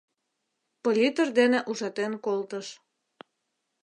[0.83, 2.67] Политр дене ужатен колтыш.